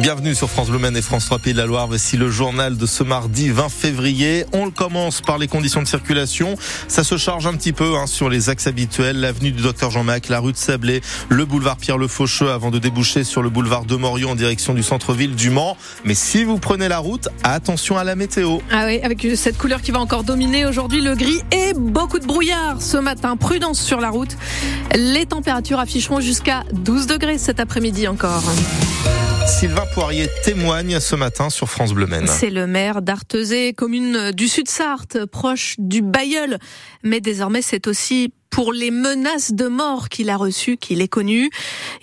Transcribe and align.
Bienvenue 0.00 0.34
sur 0.34 0.48
France 0.48 0.70
Bleu 0.70 0.80
et 0.96 1.02
France 1.02 1.26
3 1.26 1.40
Pays 1.40 1.52
de 1.52 1.58
la 1.58 1.66
Loire. 1.66 1.86
Voici 1.86 2.16
le 2.16 2.30
journal 2.30 2.78
de 2.78 2.86
ce 2.86 3.02
mardi 3.02 3.50
20 3.50 3.68
février. 3.68 4.46
On 4.54 4.64
le 4.64 4.70
commence 4.70 5.20
par 5.20 5.36
les 5.36 5.46
conditions 5.46 5.82
de 5.82 5.86
circulation. 5.86 6.56
Ça 6.88 7.04
se 7.04 7.18
charge 7.18 7.46
un 7.46 7.52
petit 7.52 7.74
peu 7.74 7.98
hein, 7.98 8.06
sur 8.06 8.30
les 8.30 8.48
axes 8.48 8.66
habituels. 8.66 9.20
L'avenue 9.20 9.52
du 9.52 9.62
Docteur 9.62 9.90
Jean-Mac, 9.90 10.30
la 10.30 10.40
rue 10.40 10.52
de 10.52 10.56
Sablé, 10.56 11.02
le 11.28 11.44
boulevard 11.44 11.76
Pierre-Le 11.76 12.08
Faucheux 12.08 12.50
avant 12.50 12.70
de 12.70 12.78
déboucher 12.78 13.24
sur 13.24 13.42
le 13.42 13.50
boulevard 13.50 13.84
de 13.84 13.94
Morion 13.94 14.30
en 14.30 14.36
direction 14.36 14.72
du 14.72 14.82
centre-ville 14.82 15.34
du 15.34 15.50
Mans. 15.50 15.76
Mais 16.06 16.14
si 16.14 16.44
vous 16.44 16.56
prenez 16.56 16.88
la 16.88 16.98
route, 16.98 17.28
attention 17.42 17.98
à 17.98 18.04
la 18.04 18.16
météo. 18.16 18.60
Ah 18.72 18.86
oui, 18.86 19.00
avec 19.02 19.26
cette 19.36 19.58
couleur 19.58 19.82
qui 19.82 19.90
va 19.90 20.00
encore 20.00 20.24
dominer 20.24 20.64
aujourd'hui, 20.64 21.02
le 21.02 21.14
gris 21.14 21.42
et 21.52 21.74
beaucoup 21.74 22.20
de 22.20 22.26
brouillard 22.26 22.80
ce 22.80 22.96
matin. 22.96 23.36
Prudence 23.36 23.78
sur 23.78 24.00
la 24.00 24.08
route. 24.08 24.34
Les 24.94 25.26
températures 25.26 25.78
afficheront 25.78 26.20
jusqu'à 26.20 26.64
12 26.72 27.06
degrés 27.06 27.36
cet 27.36 27.60
après-midi 27.60 28.08
encore. 28.08 28.44
Sylvain 29.46 29.86
Poirier 29.92 30.28
témoigne 30.42 31.00
ce 31.00 31.16
matin 31.16 31.50
sur 31.50 31.68
France 31.68 31.92
Bleu. 31.92 32.06
C'est 32.26 32.50
le 32.50 32.66
maire 32.66 33.02
d'Artezé, 33.02 33.72
commune 33.74 34.32
du 34.32 34.48
Sud-Sarthe, 34.48 35.26
proche 35.26 35.76
du 35.78 36.02
Bayeul. 36.02 36.58
Mais 37.02 37.20
désormais, 37.20 37.62
c'est 37.62 37.86
aussi 37.86 38.32
pour 38.50 38.72
les 38.72 38.90
menaces 38.90 39.52
de 39.52 39.66
mort 39.66 40.08
qu'il 40.08 40.28
a 40.30 40.36
reçues, 40.36 40.76
qu'il 40.76 41.00
est 41.00 41.08
connu. 41.08 41.50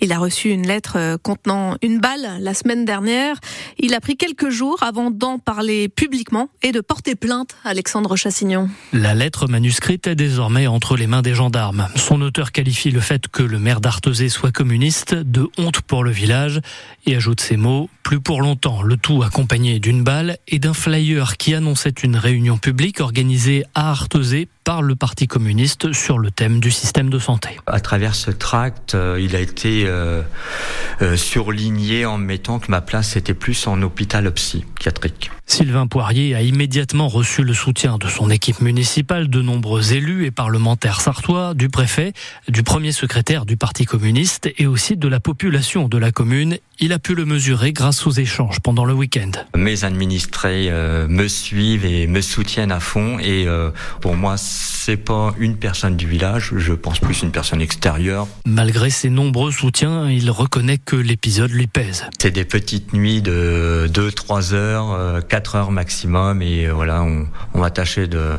Il 0.00 0.12
a 0.12 0.18
reçu 0.18 0.50
une 0.50 0.66
lettre 0.66 0.96
euh, 0.96 1.16
contenant 1.16 1.76
une 1.82 2.00
balle 2.00 2.38
la 2.40 2.54
semaine 2.54 2.84
dernière. 2.84 3.36
Il 3.78 3.94
a 3.94 4.00
pris 4.00 4.16
quelques 4.16 4.48
jours 4.48 4.82
avant 4.82 5.10
d'en 5.10 5.38
parler 5.38 5.88
publiquement 5.88 6.48
et 6.62 6.72
de 6.72 6.80
porter 6.80 7.14
plainte, 7.14 7.56
Alexandre 7.64 8.16
Chassignon. 8.16 8.68
La 8.92 9.14
lettre 9.14 9.46
manuscrite 9.46 10.06
est 10.06 10.14
désormais 10.14 10.66
entre 10.66 10.96
les 10.96 11.06
mains 11.06 11.22
des 11.22 11.34
gendarmes. 11.34 11.88
Son 11.96 12.20
auteur 12.22 12.52
qualifie 12.52 12.90
le 12.90 13.00
fait 13.00 13.28
que 13.28 13.42
le 13.42 13.58
maire 13.58 13.80
d'Artezé 13.80 14.28
soit 14.28 14.52
communiste 14.52 15.14
de 15.14 15.48
honte 15.58 15.80
pour 15.82 16.04
le 16.04 16.10
village 16.10 16.60
et 17.06 17.16
ajoute 17.16 17.40
ces 17.40 17.56
mots 17.56 17.88
plus 18.02 18.20
pour 18.20 18.40
longtemps, 18.40 18.80
le 18.80 18.96
tout 18.96 19.22
accompagné 19.22 19.80
d'une 19.80 20.02
balle 20.02 20.38
et 20.48 20.58
d'un 20.58 20.72
flyer 20.72 21.36
qui 21.36 21.54
annonçait 21.54 21.92
une 22.02 22.16
réunion 22.16 22.56
publique 22.56 23.00
organisée 23.00 23.64
à 23.74 23.90
Artezé 23.90 24.48
par 24.68 24.82
le 24.82 24.96
Parti 24.96 25.26
communiste 25.26 25.94
sur 25.94 26.18
le 26.18 26.30
thème 26.30 26.60
du 26.60 26.70
système 26.70 27.08
de 27.08 27.18
santé. 27.18 27.58
À 27.66 27.80
travers 27.80 28.14
ce 28.14 28.30
tract, 28.30 28.94
euh, 28.94 29.18
il 29.18 29.34
a 29.34 29.40
été 29.40 29.84
euh, 29.86 30.20
euh, 31.00 31.16
surligné 31.16 32.04
en 32.04 32.18
mettant 32.18 32.58
que 32.58 32.70
ma 32.70 32.82
place 32.82 33.16
était 33.16 33.32
plus 33.32 33.66
en 33.66 33.80
hôpital 33.80 34.30
psychiatrique. 34.30 35.30
Sylvain 35.46 35.86
Poirier 35.86 36.34
a 36.34 36.42
immédiatement 36.42 37.08
reçu 37.08 37.44
le 37.44 37.54
soutien 37.54 37.96
de 37.96 38.08
son 38.08 38.28
équipe 38.28 38.60
municipale, 38.60 39.30
de 39.30 39.40
nombreux 39.40 39.94
élus 39.94 40.26
et 40.26 40.30
parlementaires 40.30 41.00
sartois, 41.00 41.54
du 41.54 41.70
préfet, 41.70 42.12
du 42.48 42.62
premier 42.62 42.92
secrétaire 42.92 43.46
du 43.46 43.56
Parti 43.56 43.86
communiste 43.86 44.50
et 44.58 44.66
aussi 44.66 44.98
de 44.98 45.08
la 45.08 45.18
population 45.18 45.88
de 45.88 45.96
la 45.96 46.12
commune. 46.12 46.58
Il 46.80 46.92
a 46.92 46.98
pu 46.98 47.14
le 47.14 47.24
mesurer 47.24 47.72
grâce 47.72 48.06
aux 48.06 48.12
échanges 48.12 48.60
pendant 48.60 48.84
le 48.84 48.92
week-end. 48.94 49.32
Mes 49.56 49.84
administrés 49.84 50.70
me 50.70 51.26
suivent 51.26 51.84
et 51.84 52.06
me 52.06 52.20
soutiennent 52.20 52.70
à 52.70 52.78
fond 52.80 53.18
et 53.18 53.46
pour 54.00 54.14
moi 54.14 54.36
c'est 54.38 54.96
pas 54.96 55.34
une 55.38 55.56
personne 55.56 55.96
du 55.96 56.06
village, 56.06 56.52
je 56.56 56.72
pense 56.72 56.98
plus 56.98 57.20
une 57.22 57.30
personne 57.30 57.60
extérieure. 57.60 58.26
Malgré 58.46 58.88
ses 58.88 59.10
nombreux 59.10 59.52
soutiens, 59.52 60.08
il 60.08 60.30
reconnaît 60.30 60.78
que 60.78 60.96
l'épisode 60.96 61.50
lui 61.50 61.66
pèse. 61.66 62.06
C'est 62.18 62.30
des 62.30 62.46
petites 62.46 62.94
nuits 62.94 63.20
de 63.20 63.86
2-3 63.92 64.54
heures, 64.54 65.26
4 65.26 65.54
euh, 65.54 65.58
heures 65.58 65.70
maximum 65.72 66.40
et 66.40 66.66
euh, 66.66 66.72
voilà, 66.72 67.02
on, 67.02 67.26
on 67.52 67.60
va 67.60 67.70
tâcher 67.70 68.06
de, 68.06 68.30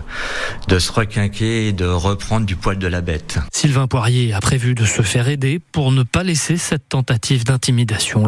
de 0.68 0.80
se 0.80 0.92
requinquer 0.92 1.68
et 1.68 1.72
de 1.72 1.86
reprendre 1.86 2.46
du 2.46 2.56
poil 2.56 2.80
de 2.80 2.88
la 2.88 3.02
bête. 3.02 3.38
Sylvain 3.52 3.88
Poirier 3.88 4.34
a 4.34 4.40
prévu 4.40 4.74
de 4.74 4.86
se 4.86 5.02
faire 5.02 5.28
aider 5.28 5.60
pour 5.72 5.92
ne 5.92 6.02
pas 6.02 6.24
laisser 6.24 6.58
cette 6.58 6.90
tentative 6.90 7.44
d'intimidation 7.44 8.26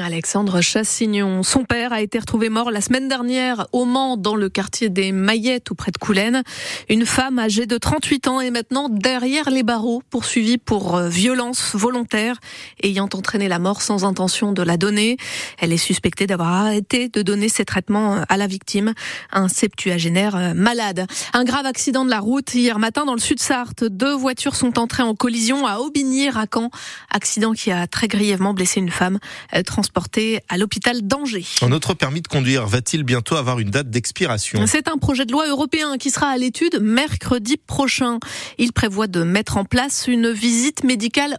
Alexandre 0.00 0.60
Chassignon, 0.60 1.42
son 1.42 1.64
père 1.64 1.92
a 1.92 2.00
été 2.00 2.20
retrouvé 2.20 2.48
mort 2.48 2.70
la 2.70 2.80
semaine 2.80 3.08
dernière 3.08 3.66
au 3.72 3.84
Mans 3.84 4.16
dans 4.16 4.36
le 4.36 4.48
quartier 4.48 4.88
des 4.88 5.10
Maillettes 5.10 5.68
ou 5.72 5.74
près 5.74 5.90
de 5.90 5.98
Coulennes. 5.98 6.44
Une 6.88 7.04
femme 7.04 7.40
âgée 7.40 7.66
de 7.66 7.76
38 7.76 8.28
ans 8.28 8.40
est 8.40 8.52
maintenant 8.52 8.88
derrière 8.88 9.50
les 9.50 9.64
barreaux, 9.64 10.00
poursuivie 10.10 10.58
pour 10.58 10.94
euh, 10.94 11.08
violence 11.08 11.74
volontaire, 11.74 12.36
ayant 12.84 13.08
entraîné 13.12 13.48
la 13.48 13.58
mort 13.58 13.82
sans 13.82 14.04
intention 14.04 14.52
de 14.52 14.62
la 14.62 14.76
donner. 14.76 15.16
Elle 15.58 15.72
est 15.72 15.76
suspectée 15.76 16.28
d'avoir 16.28 16.52
arrêté 16.52 17.08
de 17.08 17.22
donner 17.22 17.48
ses 17.48 17.64
traitements 17.64 18.18
euh, 18.18 18.22
à 18.28 18.36
la 18.36 18.46
victime, 18.46 18.94
un 19.32 19.48
septuagénaire 19.48 20.36
euh, 20.36 20.54
malade. 20.54 21.08
Un 21.32 21.42
grave 21.42 21.66
accident 21.66 22.04
de 22.04 22.10
la 22.10 22.20
route 22.20 22.54
hier 22.54 22.78
matin 22.78 23.04
dans 23.06 23.14
le 23.14 23.20
sud-Sarthe. 23.20 23.82
Deux 23.82 24.14
voitures 24.14 24.54
sont 24.54 24.78
entrées 24.78 25.02
en 25.02 25.16
collision 25.16 25.66
à 25.66 25.78
Aubigny-Racan. 25.78 26.70
Accident 27.10 27.54
qui 27.54 27.72
a 27.72 27.88
très 27.88 28.06
grièvement 28.06 28.54
blessé 28.54 28.78
une 28.78 28.90
femme 28.90 29.18
transportée 29.64 30.40
à 30.48 30.58
l'hôpital 30.58 31.06
d'Angers. 31.06 31.44
Un 31.62 31.72
autre 31.72 31.94
permis 31.94 32.20
de 32.20 32.28
conduire 32.28 32.66
va-t-il 32.66 33.02
bientôt 33.02 33.36
avoir 33.36 33.58
une 33.58 33.70
date 33.70 33.90
d'expiration? 33.90 34.64
C'est 34.66 34.88
un 34.88 34.98
projet 34.98 35.24
de 35.24 35.32
loi 35.32 35.48
européen 35.48 35.96
qui 35.98 36.10
sera 36.10 36.28
à 36.28 36.36
l'étude 36.36 36.80
mercredi 36.80 37.56
prochain. 37.56 38.18
Il 38.58 38.72
prévoit 38.72 39.06
de 39.06 39.22
mettre 39.22 39.56
en 39.56 39.64
place 39.64 40.06
une 40.08 40.30
visite 40.30 40.84
médicale 40.84 41.38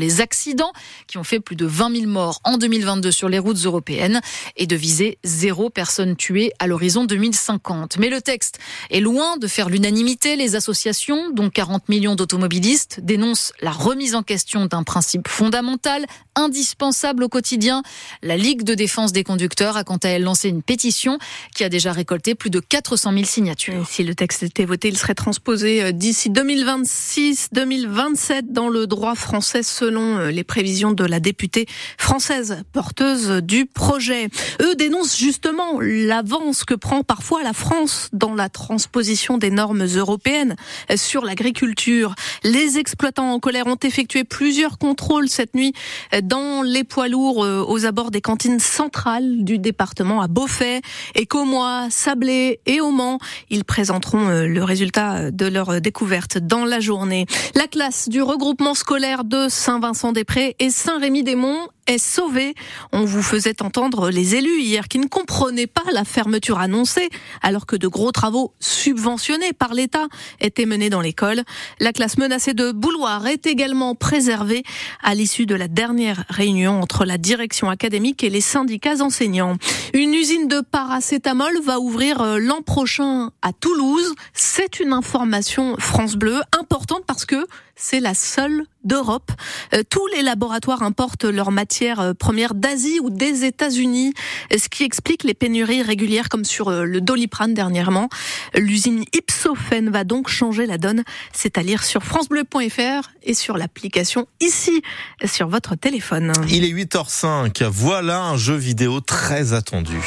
les 0.01 0.19
accidents 0.19 0.73
qui 1.07 1.17
ont 1.17 1.23
fait 1.23 1.39
plus 1.39 1.55
de 1.55 1.65
20 1.65 1.95
000 1.95 2.07
morts 2.07 2.41
en 2.43 2.57
2022 2.57 3.11
sur 3.11 3.29
les 3.29 3.39
routes 3.39 3.63
européennes 3.63 4.19
et 4.57 4.67
de 4.67 4.75
viser 4.75 5.17
zéro 5.23 5.69
personne 5.69 6.17
tuée 6.17 6.51
à 6.59 6.67
l'horizon 6.67 7.05
2050. 7.05 7.97
Mais 7.99 8.09
le 8.09 8.21
texte 8.21 8.59
est 8.89 8.99
loin 8.99 9.37
de 9.37 9.47
faire 9.47 9.69
l'unanimité. 9.69 10.35
Les 10.35 10.55
associations, 10.55 11.29
dont 11.31 11.49
40 11.49 11.87
millions 11.87 12.15
d'automobilistes, 12.15 12.99
dénoncent 13.01 13.53
la 13.61 13.71
remise 13.71 14.15
en 14.15 14.23
question 14.23 14.65
d'un 14.65 14.83
principe 14.83 15.27
fondamental, 15.27 16.07
indispensable 16.35 17.23
au 17.23 17.29
quotidien. 17.29 17.83
La 18.23 18.37
Ligue 18.37 18.63
de 18.63 18.73
défense 18.73 19.13
des 19.13 19.23
conducteurs 19.23 19.77
a 19.77 19.83
quant 19.83 19.97
à 19.97 20.09
elle 20.09 20.23
lancé 20.23 20.49
une 20.49 20.63
pétition 20.63 21.19
qui 21.55 21.63
a 21.63 21.69
déjà 21.69 21.91
récolté 21.91 22.33
plus 22.33 22.49
de 22.49 22.59
400 22.59 23.13
000 23.13 23.25
signatures. 23.25 23.87
si 23.87 24.03
le 24.03 24.15
texte 24.15 24.41
était 24.43 24.65
voté, 24.65 24.87
il 24.87 24.97
serait 24.97 25.13
transposé 25.13 25.83
euh, 25.83 25.91
d'ici 25.91 26.31
2026-2027 26.31 28.51
dans 28.51 28.69
le 28.69 28.87
droit 28.87 29.13
français 29.15 29.63
euh, 29.99 30.31
les 30.31 30.43
prévisions 30.43 30.91
de 30.91 31.05
la 31.05 31.19
députée 31.19 31.65
française 31.97 32.63
porteuse 32.71 33.41
du 33.41 33.65
projet. 33.65 34.29
Eux 34.61 34.75
dénoncent 34.75 35.17
justement 35.17 35.79
l'avance 35.79 36.63
que 36.63 36.73
prend 36.73 37.03
parfois 37.03 37.43
la 37.43 37.53
France 37.53 38.09
dans 38.13 38.33
la 38.33 38.49
transposition 38.49 39.37
des 39.37 39.49
normes 39.49 39.85
européennes 39.85 40.55
sur 40.95 41.23
l'agriculture. 41.25 42.15
Les 42.43 42.77
exploitants 42.77 43.31
en 43.31 43.39
colère 43.39 43.67
ont 43.67 43.77
effectué 43.83 44.23
plusieurs 44.23 44.77
contrôles 44.77 45.29
cette 45.29 45.55
nuit 45.55 45.73
dans 46.23 46.61
les 46.61 46.83
poids 46.83 47.07
lourds 47.07 47.43
euh, 47.43 47.63
aux 47.67 47.85
abords 47.85 48.11
des 48.11 48.21
cantines 48.21 48.59
centrales 48.59 49.43
du 49.43 49.59
département 49.59 50.21
à 50.21 50.27
Beaufait, 50.27 50.81
Écomois, 51.15 51.87
Sablé 51.89 52.59
et 52.65 52.81
au 52.81 52.91
Mans. 52.91 53.19
Ils 53.49 53.63
présenteront 53.63 54.29
euh, 54.29 54.47
le 54.47 54.63
résultat 54.63 55.31
de 55.31 55.45
leur 55.45 55.81
découverte 55.81 56.37
dans 56.37 56.65
la 56.65 56.79
journée. 56.79 57.25
La 57.55 57.67
classe 57.67 58.09
du 58.09 58.21
regroupement 58.21 58.73
scolaire 58.73 59.23
de 59.23 59.47
Saint-Vincent-des-Prés 59.71 60.57
et 60.59 60.69
Saint-Rémy-des-Monts 60.69 61.69
est 61.87 61.97
sauvée. 61.97 62.53
On 62.91 63.05
vous 63.05 63.23
faisait 63.23 63.61
entendre 63.61 64.09
les 64.09 64.35
élus 64.35 64.61
hier 64.61 64.87
qui 64.87 64.99
ne 64.99 65.07
comprenaient 65.07 65.67
pas 65.67 65.83
la 65.91 66.03
fermeture 66.03 66.59
annoncée 66.59 67.09
alors 67.41 67.65
que 67.65 67.75
de 67.75 67.87
gros 67.87 68.11
travaux 68.11 68.53
subventionnés 68.59 69.53
par 69.53 69.73
l'État 69.73 70.07
étaient 70.39 70.65
menés 70.65 70.89
dans 70.89 71.01
l'école. 71.01 71.41
La 71.79 71.93
classe 71.93 72.17
menacée 72.17 72.53
de 72.53 72.71
bouloir 72.71 73.27
est 73.27 73.47
également 73.47 73.95
préservée 73.95 74.63
à 75.03 75.15
l'issue 75.15 75.45
de 75.45 75.55
la 75.55 75.67
dernière 75.67 76.25
réunion 76.29 76.81
entre 76.81 77.05
la 77.05 77.17
direction 77.17 77.69
académique 77.69 78.23
et 78.23 78.29
les 78.29 78.41
syndicats 78.41 79.01
enseignants. 79.01 79.57
Une 79.93 80.13
usine 80.13 80.47
de 80.47 80.61
paracétamol 80.61 81.61
va 81.63 81.79
ouvrir 81.79 82.21
euh, 82.21 82.37
l'an 82.39 82.61
prochain 82.61 83.31
à 83.41 83.53
Toulouse. 83.53 84.13
C'est 84.33 84.79
une 84.79 84.93
information 84.93 85.75
France 85.79 86.15
Bleu 86.15 86.39
importante 86.57 87.03
parce 87.05 87.25
que 87.25 87.47
c'est 87.75 87.99
la 87.99 88.13
seule 88.13 88.65
d'Europe. 88.83 89.31
Euh, 89.73 89.83
tous 89.89 90.05
les 90.07 90.21
laboratoires 90.21 90.83
importent 90.83 91.25
leur 91.25 91.51
matière 91.51 91.70
matières 91.71 92.13
premières 92.19 92.53
d'Asie 92.53 92.99
ou 93.01 93.09
des 93.09 93.45
États-Unis, 93.45 94.13
ce 94.51 94.67
qui 94.67 94.83
explique 94.83 95.23
les 95.23 95.33
pénuries 95.33 95.81
régulières 95.81 96.27
comme 96.27 96.43
sur 96.43 96.69
le 96.69 96.99
Doliprane 96.99 97.53
dernièrement? 97.53 98.09
L'usine 98.55 99.05
Ipsophène 99.13 99.89
va 99.89 100.03
donc 100.03 100.27
changer 100.27 100.65
la 100.65 100.77
donne. 100.77 101.05
C'est 101.31 101.57
à 101.57 101.63
lire 101.63 101.85
sur 101.85 102.03
francebleu.fr 102.03 103.11
et 103.23 103.33
sur 103.33 103.57
l'application 103.57 104.27
ici 104.41 104.81
sur 105.23 105.47
votre 105.47 105.75
téléphone. 105.75 106.33
Il 106.49 106.65
est 106.65 106.73
8h05. 106.73 107.63
Voilà 107.69 108.21
un 108.21 108.35
jeu 108.35 108.55
vidéo 108.55 108.99
très 108.99 109.53
attendu. 109.53 110.01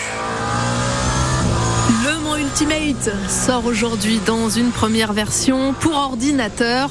Le 2.05 2.19
Mans 2.19 2.37
Ultimate 2.37 3.11
sort 3.31 3.65
aujourd'hui 3.65 4.21
dans 4.27 4.51
une 4.51 4.71
première 4.71 5.15
version 5.15 5.73
pour 5.73 5.95
ordinateur. 5.95 6.91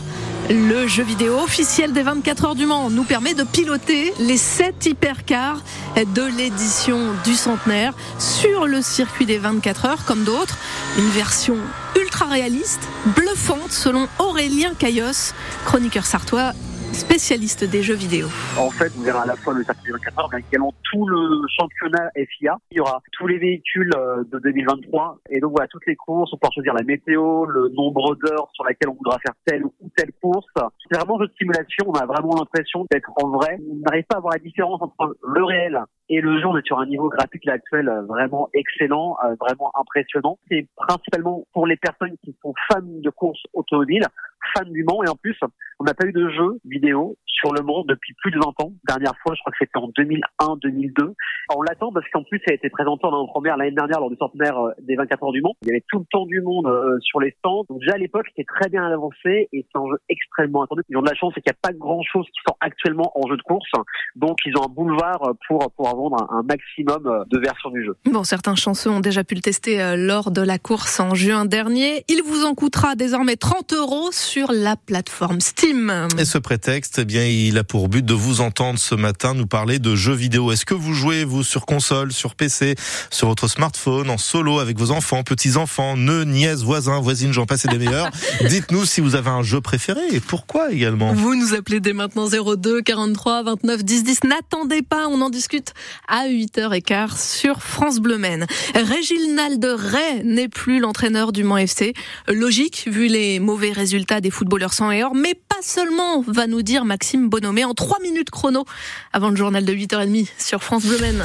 Le 0.50 0.88
jeu 0.88 1.04
vidéo 1.04 1.40
officiel 1.40 1.94
des 1.94 2.04
24 2.04 2.46
heures 2.46 2.56
du 2.56 2.66
Mans 2.66 2.90
nous 2.90 3.06
permet 3.06 3.34
de 3.34 3.44
piloter 3.44 4.14
les 4.20 4.36
7 4.36 4.88
hypercars 4.88 5.62
de 5.96 6.24
l'édition 6.38 7.00
du 7.24 7.34
centenaire 7.34 7.94
sur 8.20 8.68
le 8.68 8.82
circuit 8.82 9.26
des 9.26 9.38
24 9.38 9.86
heures 9.86 10.06
comme 10.06 10.26
d'autres. 10.26 10.58
Une 10.98 11.10
version 11.10 11.56
ultra 11.96 12.26
réaliste, 12.26 12.82
bluffante 13.16 13.72
selon 13.72 14.10
Aurélien 14.20 14.74
Caillos, 14.78 15.34
chroniqueur 15.64 16.06
sartois 16.06 16.52
spécialiste 16.94 17.64
des 17.64 17.82
jeux 17.82 17.96
vidéo. 17.96 18.28
En 18.58 18.70
fait, 18.70 18.92
on 18.98 19.02
verra 19.02 19.24
à 19.24 19.26
la 19.26 19.36
fois 19.36 19.54
le 19.54 19.64
circuit 19.64 19.92
24 19.92 20.20
heures, 20.20 20.30
mais 20.32 20.40
également 20.40 20.74
tout 20.92 21.06
le 21.08 21.42
championnat 21.60 22.10
FIA. 22.16 22.58
Il 22.72 22.78
y 22.78 22.80
aura 22.80 23.02
tous 23.12 23.28
les 23.28 23.38
véhicules 23.38 23.92
euh, 23.98 24.24
de 24.32 24.40
2023. 24.40 25.20
Et 25.30 25.40
donc 25.40 25.52
voilà, 25.52 25.68
toutes 25.68 25.86
les 25.88 25.96
courses, 25.96 26.32
on 26.34 26.38
pourra 26.38 26.52
choisir 26.54 26.74
la 26.74 26.84
météo, 26.84 27.46
le 27.46 27.70
nombre 27.70 28.16
d'heures 28.16 28.50
sur 28.54 28.64
laquelle 28.64 28.90
on 28.90 28.96
voudra 28.96 29.18
faire 29.20 29.34
telle 29.46 29.66
ou 29.66 29.74
telle 29.96 30.12
course. 30.22 30.46
C'est 30.56 30.98
vraiment 30.98 31.18
un 31.18 31.24
jeu 31.24 31.28
de 31.28 31.34
simulation. 31.38 31.86
On 31.88 31.94
a 31.94 32.06
vraiment 32.06 32.36
l'impression 32.36 32.86
d'être 32.92 33.12
en 33.22 33.30
vrai. 33.30 33.58
On 33.60 33.76
n'arrive 33.90 34.06
pas 34.06 34.18
à 34.18 34.20
voir 34.20 34.34
la 34.34 34.40
différence 34.40 34.82
entre 34.82 35.16
le 35.24 35.44
réel 35.44 35.80
et 36.10 36.22
le 36.22 36.40
jeu. 36.40 36.48
On 36.48 36.58
est 36.58 36.66
sur 36.66 36.80
un 36.80 36.86
niveau 36.86 37.10
graphique 37.10 37.48
actuel 37.48 37.90
euh, 37.90 38.02
vraiment 38.04 38.50
excellent, 38.54 39.18
euh, 39.26 39.36
vraiment 39.40 39.72
impressionnant. 39.80 40.38
C'est 40.50 40.68
principalement 40.76 41.46
pour 41.54 41.68
les 41.68 41.78
personnes 41.78 42.16
qui 42.24 42.36
sont 42.42 42.54
fans 42.72 42.82
de 42.82 43.10
courses 43.10 43.44
automobiles 43.54 44.08
fan 44.56 44.72
du 44.72 44.84
Mans 44.84 45.04
et 45.04 45.10
en 45.10 45.16
plus 45.16 45.38
on 45.80 45.84
n'a 45.86 45.94
pas 45.94 46.06
eu 46.06 46.12
de 46.12 46.30
jeu 46.30 46.60
vidéo 46.66 47.18
sur 47.26 47.54
le 47.54 47.62
Mans 47.62 47.84
depuis 47.84 48.14
plus 48.14 48.32
de 48.32 48.38
20 48.38 48.64
ans. 48.64 48.72
Dernière 48.88 49.14
fois, 49.22 49.36
je 49.36 49.42
crois 49.42 49.52
que 49.52 49.58
c'était 49.60 49.78
en 49.78 49.90
2001-2002. 49.90 51.14
On 51.56 51.62
l'attend 51.62 51.92
parce 51.92 52.08
qu'en 52.10 52.24
plus, 52.24 52.40
ça 52.46 52.52
a 52.52 52.54
été 52.54 52.70
présenté 52.70 53.06
en 53.06 53.28
première 53.28 53.58
l'année 53.58 53.72
dernière 53.72 54.00
lors 54.00 54.10
du 54.10 54.16
centenaire 54.16 54.58
euh, 54.58 54.72
des 54.80 54.96
24 54.96 55.24
heures 55.24 55.32
du 55.32 55.42
Mans. 55.42 55.56
Il 55.64 55.68
y 55.68 55.72
avait 55.72 55.84
tout 55.90 56.00
le 56.00 56.06
temps 56.10 56.26
du 56.26 56.42
monde 56.42 56.68
euh, 56.68 56.98
sur 57.02 57.20
les 57.20 57.32
stands. 57.40 57.66
Donc 57.70 57.80
déjà 57.80 57.96
à 57.96 57.98
l'époque, 57.98 58.28
c'était 58.30 58.46
très 58.46 58.70
bien 58.70 58.84
avancé 58.86 59.50
et 59.52 59.66
c'est 59.70 59.78
un 59.78 59.88
jeu 59.88 59.98
extrêmement 60.10 60.64
attendu. 60.64 60.84
Ils 60.90 60.98
ont 60.98 61.02
de 61.02 61.10
la 61.10 61.16
chance, 61.16 61.34
c'est 61.36 61.42
qu'il 61.42 61.52
n'y 61.52 61.58
a 61.58 61.68
pas 61.70 61.74
grand 61.74 62.04
chose 62.04 62.26
qui 62.28 62.40
sort 62.48 62.58
actuellement 62.62 63.12
en 63.16 63.28
jeu 63.28 63.36
de 63.36 63.42
course. 63.42 63.72
Donc 64.16 64.38
ils 64.46 64.58
ont 64.58 64.64
un 64.64 64.74
boulevard 64.74 65.34
pour 65.48 65.64
pouvoir 65.94 66.10
vendre 66.10 66.28
un, 66.32 66.44
maximum 66.44 67.08
euh, 67.08 67.24
de 67.30 67.40
versions 67.40 67.70
du 67.70 67.84
jeu. 67.84 67.96
Bon, 68.06 68.24
certains 68.24 68.56
chanceux 68.56 68.90
ont 68.90 69.00
déjà 69.00 69.24
pu 69.24 69.36
le 69.36 69.42
tester 69.42 69.96
lors 69.98 70.32
de 70.32 70.42
la 70.42 70.60
course 70.60 71.00
en 71.00 71.16
juin 71.16 71.46
dernier. 71.46 72.04
Il 72.08 72.22
vous 72.24 72.44
en 72.44 72.54
coûtera 72.54 72.96
désormais 72.96 73.36
30 73.36 73.74
euros 73.74 74.10
sur 74.12 74.52
la 74.52 74.76
plateforme 74.76 75.40
Steam. 75.40 75.92
Et 76.18 76.26
ce 76.26 76.38
prétexte, 76.38 77.00
eh 77.00 77.06
bien, 77.06 77.26
il 77.26 77.58
a 77.58 77.64
pour 77.64 77.90
but 77.90 78.06
de 78.06 78.14
vous 78.14 78.42
entendre 78.42 78.80
ce 78.80 78.96
matin 78.96 79.34
nous 79.34 79.48
parler 79.48 79.80
de 79.80 79.96
jeux 79.96 80.14
vidéo. 80.14 80.52
Est-ce 80.52 80.66
que 80.66 80.74
vous 80.74 80.94
jouez, 80.94 81.24
vous, 81.24 81.44
sur 81.44 81.66
console, 81.66 82.12
sur 82.12 82.36
PC, 82.36 82.76
sur 83.10 83.28
votre 83.28 83.48
smartphone, 83.48 84.10
en 84.10 84.18
solo, 84.18 84.60
avec 84.60 84.78
vos 84.78 84.92
enfants, 84.92 85.24
petits-enfants, 85.24 85.98
nœuds, 85.98 86.26
nièces, 86.26 86.64
voisins, 86.64 87.00
voisines, 87.00 87.34
j'en 87.34 87.46
passe 87.46 87.66
et 87.66 87.68
des 87.70 87.78
meilleurs? 87.78 88.10
Dites-nous 88.48 88.86
si 88.86 89.02
vous 89.02 89.16
avez 89.16 89.30
un 89.30 89.44
jeu 89.44 89.62
préféré 89.62 90.02
et 90.12 90.20
pourquoi 90.20 90.72
également. 90.72 91.14
Vous 91.14 91.36
nous 91.36 91.54
appelez 91.54 91.80
dès 91.80 91.94
maintenant 91.94 92.28
02 92.28 92.82
43 92.82 93.44
29 93.44 93.84
10 93.84 94.04
10. 94.04 94.24
N'attendez 94.26 94.82
pas, 94.82 95.08
on 95.08 95.22
en 95.22 95.30
discute 95.30 95.74
à 96.08 96.28
8h15 96.28 97.18
sur 97.18 97.62
France 97.62 98.00
Bleu 98.00 98.18
Maine. 98.18 98.46
Réginald 98.76 99.64
Ray 99.64 100.24
n'est 100.24 100.50
plus 100.50 100.80
l'entraîneur 100.80 101.32
du 101.32 101.44
Mans 101.44 101.58
FC. 101.58 101.94
Logique, 102.28 102.88
vu 102.88 103.08
les 103.08 103.40
mauvais 103.40 103.72
résultats 103.72 104.22
des 104.22 104.30
footballeurs 104.30 104.74
sans 104.74 104.92
et 104.92 105.04
or, 105.04 105.16
mais 105.16 105.34
pas 105.34 105.62
seulement, 105.62 106.24
va 106.28 106.48
nous 106.48 106.62
dire 106.62 106.86
Maxime 106.86 107.30
Bonhomé 107.30 107.66
en 107.66 107.74
3 107.74 108.00
minutes 108.02 108.30
chrono 108.30 108.66
avant 109.12 109.30
le 109.30 109.36
journal 109.36 109.66
de 109.66 109.74
8h30 109.74 110.28
sur 110.38 110.64
France 110.64 110.86
Bleu 110.86 111.00
Maine. 111.00 111.24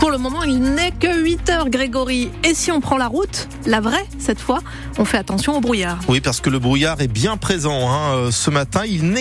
Pour 0.00 0.10
le 0.10 0.18
moment, 0.18 0.42
il 0.42 0.60
n'est 0.60 0.90
que 0.90 1.22
8 1.22 1.48
h 1.48 1.70
Grégory. 1.70 2.30
Et 2.42 2.54
si 2.54 2.72
on 2.72 2.80
prend 2.80 2.96
la 2.96 3.06
route, 3.06 3.48
la 3.66 3.80
vraie, 3.80 4.04
cette 4.18 4.40
fois, 4.40 4.58
on 4.98 5.04
fait 5.04 5.16
attention 5.16 5.56
au 5.56 5.60
brouillard. 5.60 6.00
Oui, 6.08 6.20
parce 6.20 6.40
que 6.40 6.50
le 6.50 6.58
brouillard 6.58 7.00
est 7.00 7.08
bien 7.08 7.36
présent 7.36 7.88
hein. 7.88 8.30
ce 8.32 8.50
matin. 8.50 8.82
Il 8.84 9.04
n'est 9.04 9.10